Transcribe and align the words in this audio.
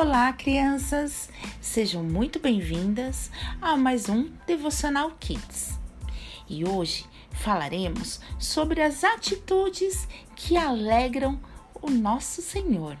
Olá, 0.00 0.32
crianças! 0.32 1.28
Sejam 1.60 2.02
muito 2.02 2.38
bem-vindas 2.38 3.30
a 3.60 3.76
mais 3.76 4.08
um 4.08 4.30
Devocional 4.46 5.10
Kids. 5.20 5.78
E 6.48 6.64
hoje 6.64 7.04
falaremos 7.32 8.18
sobre 8.38 8.80
as 8.80 9.04
atitudes 9.04 10.08
que 10.34 10.56
alegram 10.56 11.38
o 11.82 11.90
nosso 11.90 12.40
Senhor. 12.40 12.96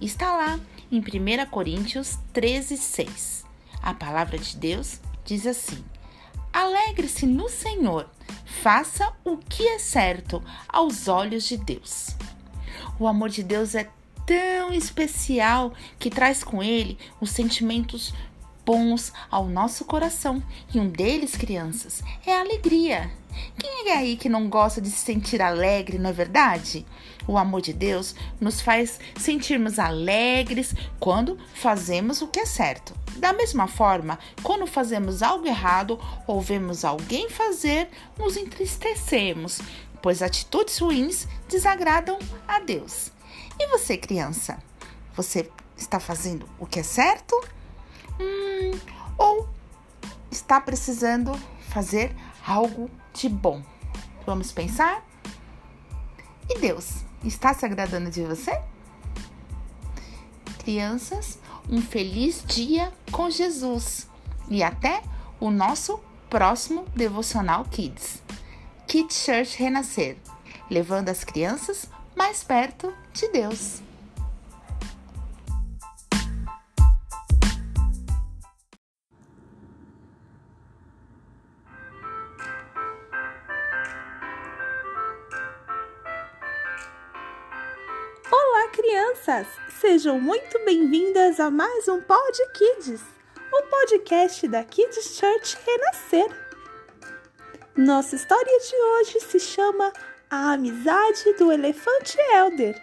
Está 0.00 0.36
lá 0.36 0.60
em 0.88 1.00
1 1.00 1.50
Coríntios 1.50 2.16
13, 2.32 2.76
6. 2.76 3.44
A 3.82 3.92
palavra 3.92 4.38
de 4.38 4.56
Deus 4.56 5.00
diz 5.24 5.48
assim: 5.48 5.84
Alegre-se 6.52 7.26
no 7.26 7.48
Senhor, 7.48 8.08
faça 8.62 9.12
o 9.24 9.36
que 9.36 9.66
é 9.66 9.80
certo 9.80 10.40
aos 10.68 11.08
olhos 11.08 11.42
de 11.42 11.56
Deus. 11.56 12.14
O 13.00 13.08
amor 13.08 13.30
de 13.30 13.42
Deus 13.42 13.74
é 13.74 13.90
tão 14.28 14.74
especial 14.74 15.72
que 15.98 16.10
traz 16.10 16.44
com 16.44 16.62
ele 16.62 16.98
os 17.18 17.30
sentimentos 17.30 18.12
bons 18.62 19.10
ao 19.30 19.46
nosso 19.46 19.86
coração. 19.86 20.42
E 20.72 20.78
um 20.78 20.86
deles, 20.86 21.34
crianças, 21.34 22.02
é 22.26 22.36
a 22.36 22.40
alegria. 22.40 23.10
Quem 23.58 23.88
é 23.88 23.96
aí 23.96 24.18
que 24.18 24.28
não 24.28 24.50
gosta 24.50 24.82
de 24.82 24.90
se 24.90 24.98
sentir 24.98 25.40
alegre, 25.40 25.98
não 25.98 26.10
é 26.10 26.12
verdade? 26.12 26.84
O 27.26 27.38
amor 27.38 27.62
de 27.62 27.72
Deus 27.72 28.14
nos 28.38 28.60
faz 28.60 29.00
sentirmos 29.18 29.78
alegres 29.78 30.74
quando 31.00 31.38
fazemos 31.54 32.20
o 32.20 32.28
que 32.28 32.40
é 32.40 32.46
certo. 32.46 32.94
Da 33.16 33.32
mesma 33.32 33.66
forma, 33.66 34.18
quando 34.42 34.66
fazemos 34.66 35.22
algo 35.22 35.46
errado 35.46 35.98
ou 36.26 36.38
vemos 36.38 36.84
alguém 36.84 37.30
fazer, 37.30 37.88
nos 38.18 38.36
entristecemos, 38.36 39.60
pois 40.02 40.20
atitudes 40.20 40.76
ruins 40.78 41.26
desagradam 41.48 42.18
a 42.46 42.60
Deus. 42.60 43.16
E 43.58 43.66
você, 43.66 43.96
criança? 43.96 44.58
Você 45.14 45.50
está 45.76 45.98
fazendo 45.98 46.48
o 46.58 46.66
que 46.66 46.80
é 46.80 46.82
certo? 46.82 47.34
Hum, 48.20 48.78
ou 49.16 49.48
está 50.30 50.60
precisando 50.60 51.32
fazer 51.68 52.14
algo 52.46 52.90
de 53.12 53.28
bom? 53.28 53.62
Vamos 54.24 54.52
pensar? 54.52 55.04
E 56.48 56.58
Deus 56.58 57.04
está 57.24 57.52
se 57.52 57.66
agradando 57.66 58.10
de 58.10 58.22
você? 58.22 58.60
Crianças, 60.58 61.38
um 61.68 61.82
feliz 61.82 62.44
dia 62.46 62.92
com 63.10 63.28
Jesus 63.28 64.08
e 64.48 64.62
até 64.62 65.02
o 65.40 65.50
nosso 65.50 65.98
próximo 66.30 66.84
Devocional 66.94 67.64
Kids. 67.64 68.22
Kids 68.86 69.24
Church 69.24 69.58
Renascer, 69.58 70.16
levando 70.70 71.08
as 71.08 71.24
crianças 71.24 71.88
mais 72.18 72.42
perto 72.42 72.92
de 73.12 73.28
Deus. 73.28 73.80
Olá, 88.32 88.68
crianças! 88.72 89.46
Sejam 89.80 90.20
muito 90.20 90.58
bem-vindas 90.64 91.38
a 91.38 91.52
mais 91.52 91.86
um 91.86 92.00
Pod 92.00 92.36
Kids, 92.52 93.00
o 93.52 93.62
podcast 93.62 94.48
da 94.48 94.64
Kids 94.64 95.16
Church 95.16 95.56
Renascer. 95.64 96.48
Nossa 97.76 98.16
história 98.16 98.58
de 98.58 98.74
hoje 98.74 99.20
se 99.20 99.38
chama 99.38 99.92
A 100.30 100.52
Amizade 100.52 101.32
do 101.38 101.50
Elefante 101.50 102.18
Elder. 102.34 102.78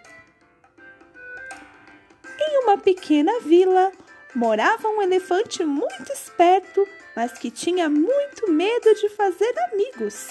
Em 2.40 2.64
uma 2.64 2.76
pequena 2.80 3.40
vila 3.42 3.92
morava 4.34 4.88
um 4.88 5.00
elefante 5.00 5.64
muito 5.64 6.12
esperto, 6.12 6.88
mas 7.16 7.34
que 7.34 7.52
tinha 7.52 7.88
muito 7.88 8.52
medo 8.52 8.96
de 8.96 9.10
fazer 9.10 9.54
amigos. 9.72 10.30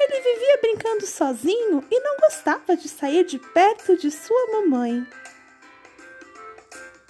Ele 0.00 0.18
vivia 0.18 0.58
brincando 0.62 1.06
sozinho 1.06 1.84
e 1.90 2.00
não 2.00 2.16
gostava 2.20 2.74
de 2.74 2.88
sair 2.88 3.24
de 3.24 3.38
perto 3.38 3.94
de 3.94 4.10
sua 4.10 4.46
mamãe. 4.52 5.06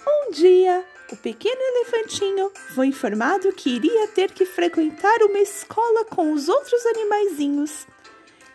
Um 0.05 0.31
dia, 0.31 0.83
o 1.09 1.15
pequeno 1.15 1.61
elefantinho 1.61 2.51
foi 2.75 2.87
informado 2.87 3.53
que 3.53 3.77
iria 3.77 4.09
ter 4.09 4.29
que 4.33 4.45
frequentar 4.45 5.23
uma 5.23 5.39
escola 5.39 6.03
com 6.03 6.33
os 6.33 6.49
outros 6.49 6.85
animaizinhos. 6.85 7.87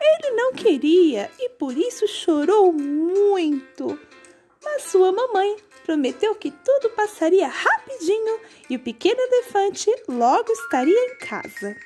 Ele 0.03 0.33
não 0.33 0.53
queria 0.53 1.31
e 1.39 1.49
por 1.51 1.77
isso 1.77 2.09
chorou 2.09 2.73
muito. 2.73 3.99
Mas 4.65 4.83
sua 4.83 5.13
mamãe 5.13 5.57
prometeu 5.85 6.35
que 6.35 6.51
tudo 6.51 6.91
passaria 6.91 7.47
rapidinho 7.47 8.41
e 8.69 8.77
o 8.77 8.81
pequeno 8.81 9.21
elefante 9.21 9.89
logo 10.09 10.53
estaria 10.53 11.07
em 11.07 11.19
casa. 11.19 11.77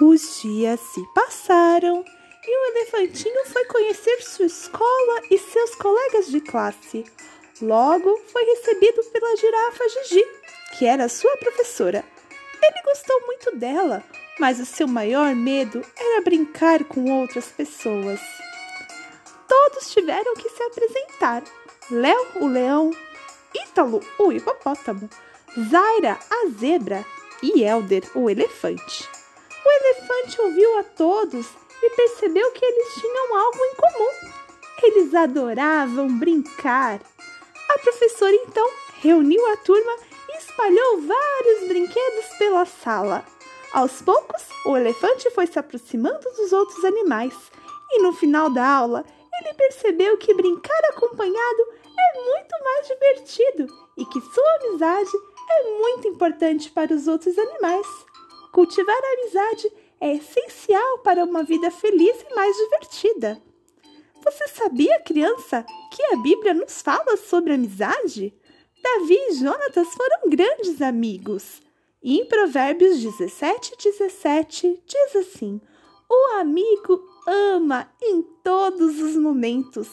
Os 0.00 0.40
dias 0.42 0.78
se 0.78 1.02
passaram 1.14 2.04
e 2.46 2.56
o 2.56 2.76
elefantinho 2.76 3.44
foi 3.46 3.64
conhecer 3.64 4.22
sua 4.22 4.46
escola 4.46 5.22
e 5.30 5.38
seus 5.38 5.74
colegas 5.74 6.28
de 6.28 6.40
classe. 6.40 7.04
Logo 7.60 8.16
foi 8.28 8.44
recebido 8.44 9.02
pela 9.04 9.36
girafa 9.36 9.88
Gigi, 9.88 10.24
que 10.78 10.86
era 10.86 11.08
sua 11.08 11.36
professora. 11.38 12.04
Ele 12.62 12.82
gostou 12.84 13.26
muito 13.26 13.56
dela, 13.56 14.04
mas 14.38 14.60
o 14.60 14.66
seu 14.66 14.86
maior 14.86 15.34
medo 15.34 15.82
era 15.96 16.22
brincar 16.22 16.84
com 16.84 17.10
outras 17.20 17.46
pessoas. 17.46 18.20
Todos 19.48 19.90
tiveram 19.90 20.34
que 20.34 20.48
se 20.48 20.62
apresentar: 20.62 21.42
Léo, 21.90 22.26
o 22.36 22.46
leão, 22.46 22.90
Ítalo, 23.54 24.00
o 24.18 24.32
hipopótamo, 24.32 25.08
Zaira, 25.70 26.18
a 26.30 26.48
zebra 26.58 27.04
e 27.42 27.62
Elder, 27.62 28.02
o 28.14 28.28
elefante. 28.28 29.08
O 29.64 29.70
elefante 29.70 30.40
ouviu 30.40 30.78
a 30.78 30.82
todos 30.84 31.46
e 31.82 31.90
percebeu 31.90 32.50
que 32.52 32.64
eles 32.64 32.94
tinham 32.94 33.36
algo 33.36 33.58
em 33.64 33.74
comum. 33.74 34.30
Eles 34.82 35.14
adoravam 35.14 36.18
brincar. 36.18 37.00
A 37.68 37.78
professora 37.78 38.34
então 38.34 38.68
reuniu 39.00 39.44
a 39.52 39.56
turma 39.56 39.92
e 40.28 40.38
espalhou 40.38 41.02
vários 41.02 41.68
brinquedos 41.68 42.26
pela 42.38 42.66
sala. 42.66 43.24
Aos 43.76 44.00
poucos, 44.00 44.42
o 44.64 44.74
elefante 44.74 45.28
foi 45.32 45.46
se 45.46 45.58
aproximando 45.58 46.32
dos 46.34 46.50
outros 46.50 46.82
animais 46.82 47.34
e 47.90 48.00
no 48.00 48.10
final 48.10 48.48
da 48.48 48.66
aula 48.66 49.04
ele 49.38 49.52
percebeu 49.52 50.16
que 50.16 50.32
brincar 50.32 50.82
acompanhado 50.86 51.62
é 51.84 52.22
muito 52.22 52.54
mais 52.64 52.88
divertido 52.88 53.66
e 53.98 54.06
que 54.06 54.18
sua 54.18 54.54
amizade 54.54 55.10
é 55.50 55.78
muito 55.78 56.08
importante 56.08 56.70
para 56.70 56.94
os 56.94 57.06
outros 57.06 57.36
animais. 57.36 57.86
Cultivar 58.50 58.96
a 58.96 59.12
amizade 59.20 59.70
é 60.00 60.14
essencial 60.14 61.00
para 61.00 61.22
uma 61.22 61.42
vida 61.42 61.70
feliz 61.70 62.24
e 62.30 62.34
mais 62.34 62.56
divertida. 62.56 63.42
Você 64.24 64.48
sabia, 64.48 65.02
criança, 65.02 65.66
que 65.92 66.02
a 66.14 66.16
Bíblia 66.22 66.54
nos 66.54 66.80
fala 66.80 67.18
sobre 67.18 67.52
amizade? 67.52 68.34
Davi 68.82 69.18
e 69.28 69.34
Jonatas 69.34 69.88
foram 69.88 70.30
grandes 70.30 70.80
amigos. 70.80 71.65
E 72.06 72.20
em 72.20 72.24
Provérbios 72.24 73.02
17, 73.02 73.72
17 73.82 74.80
diz 74.86 75.16
assim: 75.16 75.60
O 76.08 76.38
amigo 76.38 77.02
ama 77.26 77.92
em 78.00 78.22
todos 78.44 79.00
os 79.00 79.16
momentos. 79.16 79.88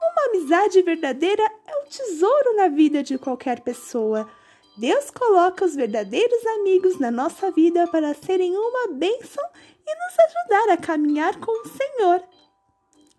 Uma 0.00 0.26
amizade 0.26 0.82
verdadeira 0.82 1.44
é 1.64 1.76
um 1.76 1.84
tesouro 1.88 2.56
na 2.56 2.66
vida 2.66 3.00
de 3.00 3.16
qualquer 3.16 3.60
pessoa. 3.60 4.28
Deus 4.76 5.12
coloca 5.12 5.64
os 5.64 5.76
verdadeiros 5.76 6.44
amigos 6.58 6.98
na 6.98 7.12
nossa 7.12 7.52
vida 7.52 7.86
para 7.86 8.12
serem 8.12 8.56
uma 8.56 8.88
bênção 8.88 9.44
e 9.86 9.94
nos 9.94 10.18
ajudar 10.18 10.72
a 10.72 10.76
caminhar 10.76 11.38
com 11.38 11.52
o 11.52 11.68
Senhor. 11.68 12.24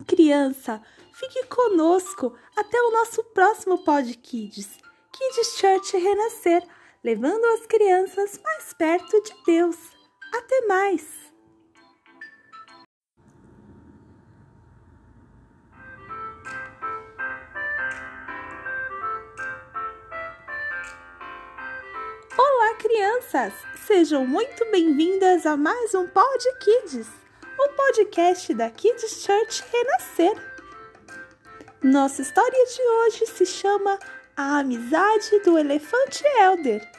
Criança, 0.06 0.82
fique 1.14 1.46
conosco 1.46 2.36
até 2.54 2.78
o 2.78 2.90
nosso 2.90 3.24
próximo 3.24 3.82
Pod 3.82 4.14
Kids, 4.18 4.68
Kids 5.10 5.56
Church 5.56 5.96
Renascer, 5.96 6.62
levando 7.04 7.44
as 7.44 7.66
crianças 7.66 8.40
mais 8.42 8.72
perto 8.72 9.22
de 9.22 9.34
Deus. 9.44 9.76
Até 10.32 10.66
mais! 10.66 11.06
Olá, 22.38 22.74
crianças! 22.78 23.52
Sejam 23.86 24.26
muito 24.26 24.64
bem-vindas 24.70 25.44
a 25.44 25.58
mais 25.58 25.94
um 25.94 26.08
Pod 26.08 26.58
Kids 26.60 27.06
o 27.56 27.68
podcast 27.76 28.52
da 28.54 28.70
Kids 28.70 29.22
Church 29.22 29.62
Renascer. 29.70 30.54
Nossa 31.82 32.22
história 32.22 32.66
de 32.66 32.82
hoje 32.82 33.26
se 33.26 33.46
chama 33.46 33.98
A 34.36 34.58
Amizade 34.58 35.38
do 35.44 35.56
Elefante 35.56 36.24
Elder. 36.40 36.93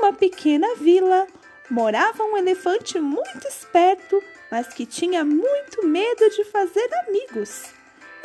Em 0.00 0.02
uma 0.02 0.12
pequena 0.14 0.76
vila 0.76 1.26
morava 1.70 2.24
um 2.24 2.34
elefante 2.34 2.98
muito 2.98 3.46
esperto, 3.46 4.22
mas 4.50 4.68
que 4.68 4.86
tinha 4.86 5.22
muito 5.22 5.86
medo 5.86 6.30
de 6.30 6.42
fazer 6.44 6.88
amigos. 7.06 7.64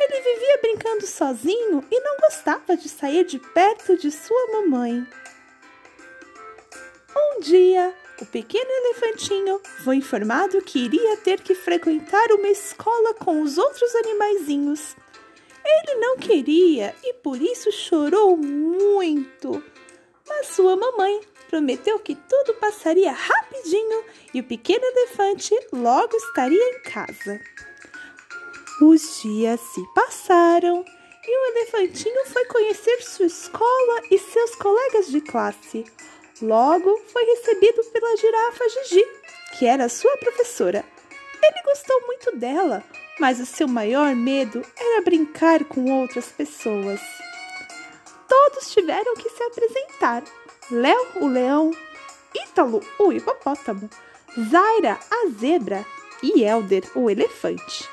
Ele 0.00 0.20
vivia 0.22 0.58
brincando 0.62 1.06
sozinho 1.06 1.84
e 1.90 2.00
não 2.00 2.16
gostava 2.16 2.78
de 2.78 2.88
sair 2.88 3.24
de 3.24 3.38
perto 3.38 3.94
de 3.94 4.10
sua 4.10 4.52
mamãe. 4.52 5.06
Um 7.14 7.40
dia, 7.40 7.94
o 8.22 8.24
pequeno 8.24 8.70
elefantinho 8.70 9.60
foi 9.84 9.96
informado 9.96 10.62
que 10.62 10.78
iria 10.78 11.18
ter 11.18 11.42
que 11.42 11.54
frequentar 11.54 12.32
uma 12.32 12.48
escola 12.48 13.12
com 13.12 13.42
os 13.42 13.58
outros 13.58 13.94
animaizinhos. 13.96 14.96
Ele 15.62 16.00
não 16.00 16.16
queria 16.16 16.94
e 17.04 17.12
por 17.12 17.40
isso 17.40 17.70
chorou 17.70 18.34
muito. 18.34 19.62
Mas 20.28 20.48
sua 20.48 20.76
mamãe 20.76 21.20
prometeu 21.48 21.98
que 21.98 22.14
tudo 22.14 22.54
passaria 22.54 23.12
rapidinho 23.12 24.04
e 24.34 24.40
o 24.40 24.44
pequeno 24.44 24.84
elefante 24.84 25.54
logo 25.72 26.16
estaria 26.16 26.70
em 26.70 26.82
casa. 26.82 27.40
Os 28.82 29.22
dias 29.22 29.60
se 29.60 29.82
passaram 29.94 30.84
e 31.26 31.38
o 31.38 31.56
elefantinho 31.56 32.26
foi 32.26 32.44
conhecer 32.46 33.02
sua 33.02 33.26
escola 33.26 34.02
e 34.10 34.18
seus 34.18 34.54
colegas 34.56 35.08
de 35.08 35.20
classe. 35.20 35.84
Logo 36.42 37.00
foi 37.12 37.24
recebido 37.24 37.82
pela 37.84 38.16
girafa 38.16 38.68
Gigi, 38.68 39.04
que 39.58 39.66
era 39.66 39.88
sua 39.88 40.16
professora. 40.18 40.84
Ele 41.42 41.62
gostou 41.64 42.06
muito 42.06 42.36
dela, 42.36 42.84
mas 43.18 43.40
o 43.40 43.46
seu 43.46 43.66
maior 43.66 44.14
medo 44.14 44.62
era 44.76 45.02
brincar 45.02 45.64
com 45.64 45.90
outras 46.00 46.26
pessoas. 46.26 47.00
Todos 48.28 48.70
tiveram 48.70 49.14
que 49.14 49.30
se 49.30 49.42
apresentar. 49.42 50.24
Léo, 50.70 51.06
o 51.16 51.28
leão, 51.28 51.70
Ítalo, 52.34 52.80
o 52.98 53.12
hipopótamo, 53.12 53.88
Zaira, 54.50 54.98
a 55.10 55.28
zebra 55.28 55.86
e 56.22 56.42
Elder, 56.42 56.84
o 56.94 57.08
elefante. 57.08 57.88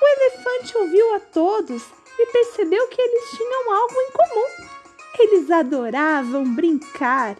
O 0.00 0.06
elefante 0.06 0.78
ouviu 0.78 1.14
a 1.14 1.20
todos 1.20 1.82
e 2.18 2.26
percebeu 2.26 2.86
que 2.88 3.00
eles 3.00 3.30
tinham 3.30 3.72
algo 3.72 3.94
em 3.94 4.10
comum. 4.12 4.68
Eles 5.18 5.50
adoravam 5.50 6.54
brincar. 6.54 7.36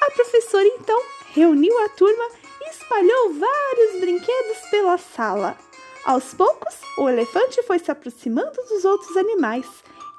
A 0.00 0.10
professora 0.10 0.66
então 0.66 1.00
reuniu 1.32 1.76
a 1.84 1.88
turma 1.88 2.24
e 2.60 2.70
espalhou 2.70 3.34
vários 3.34 4.00
brinquedos 4.00 4.58
pela 4.70 4.98
sala. 4.98 5.56
Aos 6.04 6.34
poucos, 6.34 6.74
o 6.98 7.08
elefante 7.08 7.62
foi 7.62 7.78
se 7.78 7.90
aproximando 7.90 8.62
dos 8.68 8.84
outros 8.84 9.16
animais 9.16 9.66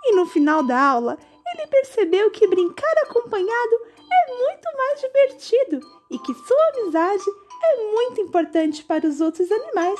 e 0.03 0.15
no 0.15 0.25
final 0.25 0.63
da 0.63 0.79
aula 0.79 1.17
ele 1.53 1.67
percebeu 1.67 2.31
que 2.31 2.47
brincar 2.47 2.97
acompanhado 3.03 3.75
é 4.11 4.35
muito 4.35 4.77
mais 4.77 5.01
divertido 5.01 5.79
e 6.09 6.19
que 6.19 6.33
sua 6.33 6.69
amizade 6.69 7.23
é 7.63 7.91
muito 7.91 8.21
importante 8.21 8.83
para 8.83 9.07
os 9.07 9.21
outros 9.21 9.51
animais. 9.51 9.99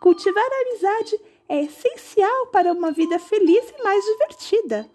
Cultivar 0.00 0.44
a 0.44 0.60
amizade 0.68 1.20
é 1.48 1.62
essencial 1.62 2.46
para 2.48 2.72
uma 2.72 2.90
vida 2.92 3.18
feliz 3.18 3.70
e 3.70 3.82
mais 3.82 4.04
divertida. 4.04 4.90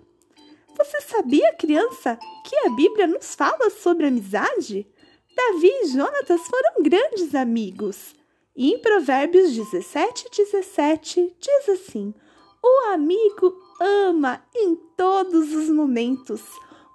Você 0.77 1.01
sabia, 1.01 1.53
criança, 1.55 2.17
que 2.45 2.55
a 2.55 2.69
Bíblia 2.69 3.07
nos 3.07 3.35
fala 3.35 3.69
sobre 3.69 4.07
amizade? 4.07 4.87
Davi 5.35 5.69
e 5.83 5.87
Jonatas 5.87 6.41
foram 6.47 6.83
grandes 6.83 7.35
amigos. 7.35 8.15
E 8.55 8.73
em 8.73 8.79
Provérbios 8.79 9.53
17, 9.53 10.29
17 10.31 11.35
diz 11.39 11.69
assim: 11.69 12.13
O 12.63 12.91
amigo 12.91 13.55
ama 13.79 14.43
em 14.53 14.75
todos 14.97 15.53
os 15.53 15.69
momentos. 15.69 16.41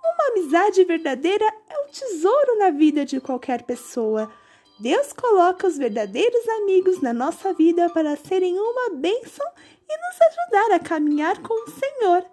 Uma 0.02 0.28
amizade 0.28 0.84
verdadeira 0.84 1.44
é 1.68 1.78
um 1.80 1.90
tesouro 1.90 2.58
na 2.58 2.70
vida 2.70 3.04
de 3.04 3.20
qualquer 3.20 3.62
pessoa. 3.62 4.30
Deus 4.78 5.12
coloca 5.12 5.66
os 5.66 5.78
verdadeiros 5.78 6.48
amigos 6.60 7.00
na 7.00 7.12
nossa 7.12 7.52
vida 7.54 7.88
para 7.90 8.16
serem 8.16 8.58
uma 8.58 8.90
bênção 8.90 9.46
e 9.88 9.96
nos 9.96 10.20
ajudar 10.20 10.74
a 10.74 10.80
caminhar 10.80 11.40
com 11.42 11.54
o 11.54 11.70
Senhor. 11.70 12.26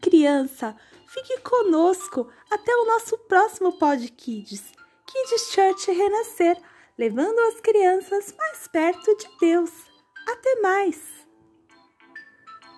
Criança, 0.00 0.76
fique 1.08 1.40
conosco 1.40 2.30
até 2.50 2.74
o 2.76 2.84
nosso 2.84 3.18
próximo 3.18 3.78
Pod 3.78 4.06
Kids, 4.12 4.72
Kids 5.06 5.52
Church 5.52 5.90
Renascer, 5.90 6.56
levando 6.96 7.38
as 7.48 7.60
crianças 7.60 8.34
mais 8.36 8.68
perto 8.68 9.16
de 9.16 9.28
Deus. 9.40 9.70
Até 10.28 10.60
mais! 10.60 11.27